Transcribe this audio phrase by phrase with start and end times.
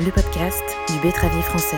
[0.00, 1.76] le podcast du Betravier français.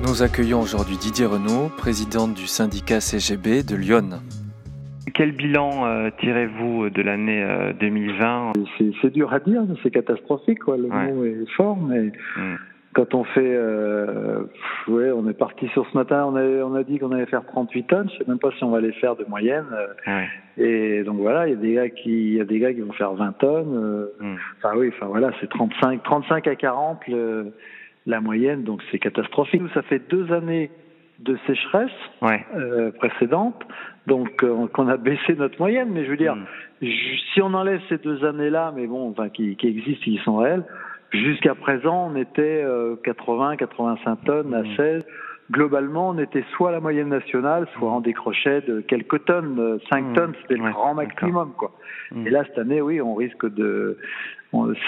[0.00, 4.22] Nous accueillons aujourd'hui Didier Renaud, président du syndicat CGB de Lyon.
[5.12, 7.46] Quel bilan euh, tirez-vous de l'année
[7.78, 10.78] 2020 euh, C'est dur à dire, c'est catastrophique, quoi.
[10.78, 12.56] le mot est fort, mais mm
[12.96, 14.44] quand on fait, euh,
[14.88, 17.44] ouais, on est parti sur ce matin, on a, on a dit qu'on allait faire
[17.44, 18.08] 38 tonnes.
[18.10, 19.66] Je sais même pas si on va les faire de moyenne.
[20.08, 20.22] Euh,
[20.56, 22.80] et donc voilà, il y a des gars qui, il y a des gars qui
[22.80, 23.76] vont faire 20 tonnes.
[23.76, 24.36] Euh, hmm.
[24.56, 27.02] Enfin oui, enfin voilà, c'est 35, 35 à 40
[28.06, 29.60] la moyenne, donc c'est catastrophique.
[29.60, 30.70] Nous, ça fait deux années
[31.18, 31.90] de sécheresse
[32.22, 32.46] ouais.
[32.56, 33.62] euh, précédente,
[34.06, 35.90] donc euh, qu'on a baissé notre moyenne.
[35.92, 36.86] Mais je veux dire, hmm.
[37.34, 40.64] si on enlève ces deux années-là, mais bon, enfin qui, qui existent, qui sont réelles
[41.12, 42.64] Jusqu'à présent, on était
[43.04, 45.02] 80, euh, 85 tonnes à 16.
[45.02, 45.52] Mmh.
[45.52, 49.78] Globalement, on était soit à la moyenne nationale, soit en décrochait de quelques tonnes.
[49.90, 50.12] 5 mmh.
[50.14, 51.52] tonnes, c'était le grand maximum.
[51.56, 51.72] Quoi.
[52.10, 52.26] Mmh.
[52.26, 53.98] Et là, cette année, oui, on risque de,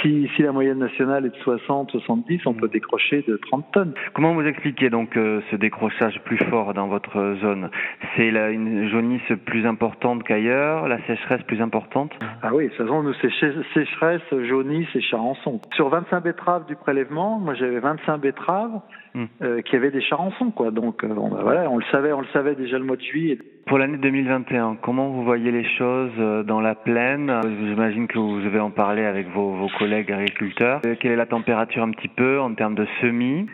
[0.03, 3.93] si, si la moyenne nationale est de 60, 70, on peut décrocher de 30 tonnes.
[4.15, 7.71] Comment vous expliquez donc euh, ce décrochage plus fort dans votre zone?
[8.17, 12.13] C'est une jaunisse plus importante qu'ailleurs, la sécheresse plus importante?
[12.43, 13.31] Ah oui, de toute façon, nous, c'est
[13.75, 15.61] sécheresse, jaunisse et charançon.
[15.75, 18.81] Sur 25 betteraves du prélèvement, moi j'avais 25 betteraves
[19.15, 19.25] hmm.
[19.43, 20.71] euh, qui avaient des charançons, quoi.
[20.71, 23.39] Donc euh, bah, voilà, on le savait, on le savait déjà le mois de juillet.
[23.67, 26.17] Pour l'année 2021, comment vous voyez les choses
[26.47, 27.31] dans la plaine?
[27.67, 30.81] J'imagine que vous avez en parlé avec vos vos collègues agriculteurs.
[30.87, 33.47] Euh, quelle est la température un petit peu en termes de semis?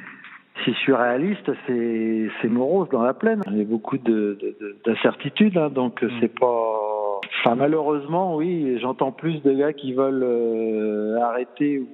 [0.62, 3.42] Si je suis réaliste, c'est morose dans la plaine.
[3.50, 6.08] Il y a beaucoup d'incertitudes, de, de, hein, donc mm.
[6.20, 7.20] c'est pas.
[7.40, 11.88] Enfin, malheureusement, oui, j'entends plus de gars qui veulent euh, arrêter ou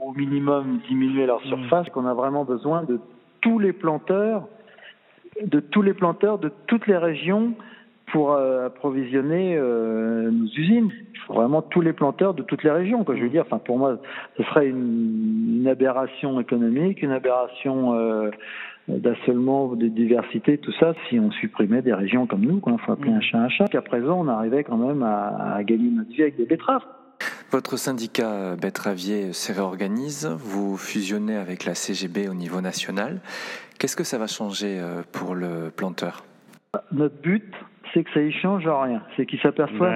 [0.00, 1.48] au minimum diminuer leur mm.
[1.48, 3.00] surface, qu'on a vraiment besoin de
[3.40, 4.46] tous les planteurs,
[5.42, 7.54] de tous les planteurs de toutes les régions
[8.12, 10.90] pour euh, approvisionner euh, nos usines.
[11.14, 13.04] Il faut vraiment tous les planteurs de toutes les régions.
[13.04, 13.16] Quoi.
[13.16, 13.98] Je veux dire, enfin pour moi,
[14.36, 18.30] ce serait une, une aberration économique, une aberration euh,
[18.88, 22.62] d'assolement, de diversité, tout ça, si on supprimait des régions comme nous.
[22.64, 23.66] Il faut appeler un chat un chat.
[23.66, 26.84] Qu'à présent, on arrivait quand même à, à gagner notre vie avec des betteraves.
[27.50, 33.20] Votre syndicat betteravier se réorganise, vous fusionnez avec la CGB au niveau national.
[33.78, 36.24] Qu'est-ce que ça va changer euh, pour le planteur?
[36.92, 37.52] Notre but,
[37.96, 39.00] c'est que ça y change rien.
[39.16, 39.90] C'est qu'il s'aperçoit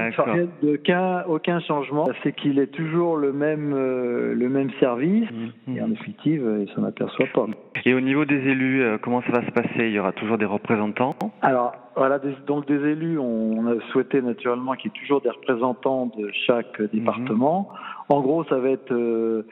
[0.62, 2.08] d'aucun aucun changement.
[2.22, 5.28] C'est qu'il est toujours le même euh, le même service.
[5.30, 5.76] Mhm.
[5.76, 7.46] Et en définitive, euh, il s'en aperçoit pas.
[7.84, 9.88] Et au niveau des élus, euh, comment ça va se passer?
[9.88, 11.14] Il y aura toujours des représentants?
[11.42, 16.10] Alors voilà, donc des élus, on, a souhaité naturellement qu'il y ait toujours des représentants
[16.16, 17.68] de chaque département.
[17.70, 18.16] Mhm.
[18.16, 19.44] En gros, ça va être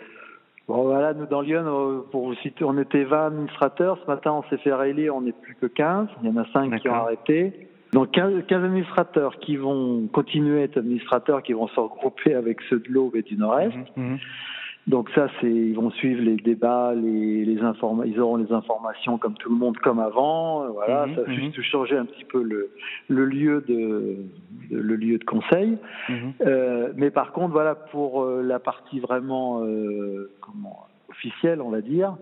[0.68, 3.98] Bon voilà, nous dans Lyon, pour vous citer, on était 20 administrateurs.
[4.02, 6.08] Ce matin, on s'est fait réélire, on n'est plus que 15.
[6.22, 7.67] Il y en a 5 qui ont arrêté.
[7.92, 12.80] Donc 15, administrateurs qui vont continuer à être administrateurs, qui vont se regrouper avec ceux
[12.80, 13.74] de l'Aube et du Nord-Est.
[13.96, 14.18] Mhm, mhm.
[14.86, 17.60] Donc ça, c'est ils vont suivre les débats, les, les
[18.06, 20.66] ils auront les informations comme tout le monde, comme avant.
[20.72, 22.70] Voilà, mhm, ça va juste changer un petit peu le,
[23.08, 24.16] le lieu de,
[24.70, 25.76] le lieu de conseil.
[26.40, 31.80] Euh, mais par contre, voilà pour euh, la partie vraiment euh, comment officielle, on va
[31.80, 32.16] dire.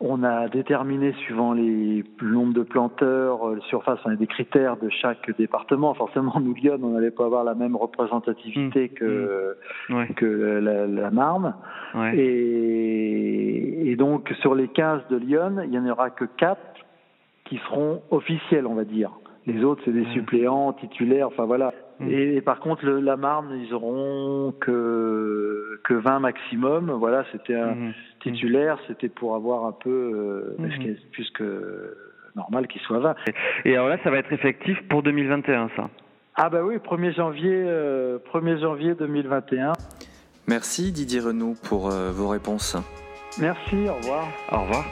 [0.00, 4.88] On a déterminé, suivant les nombres de planteurs, euh, surface, on a des critères de
[4.90, 5.94] chaque département.
[5.94, 8.98] Forcément, nous, Lyon, on n'allait pas avoir la même représentativité mmh.
[8.98, 9.56] que,
[9.88, 10.06] mmh.
[10.16, 11.54] que la, Marne.
[12.12, 16.60] Et, et, donc, sur les 15 de Lyon, il n'y en aura que 4
[17.44, 19.10] qui seront officiels, on va dire.
[19.46, 21.72] Les autres, c'est des suppléants, titulaires, enfin voilà.
[22.00, 22.08] Mm.
[22.10, 26.90] Et, par contre, le, la Marne, ils auront que que 20 maximum.
[26.92, 27.92] Voilà, c'était un mm.
[28.20, 30.94] titulaire, c'était pour avoir un peu, euh, mm.
[31.12, 31.96] plus que
[32.36, 33.14] normal qu'il soit 20.
[33.64, 35.90] Et alors là, ça va être effectif pour 2021, ça?
[36.36, 39.72] Ah bah oui, 1er janvier, euh, 1er janvier 2021.
[40.48, 42.76] Merci Didier Renaud pour euh, vos réponses.
[43.40, 44.26] Merci, au revoir.
[44.50, 44.84] Au revoir.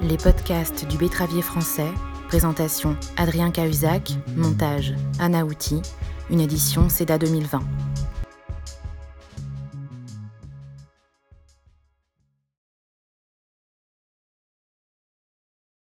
[0.00, 1.90] Les podcasts du Bétravier français.
[2.28, 5.82] Présentation Adrien Cahuzac, montage Anna Outi,
[6.30, 7.60] une édition CEDA 2020.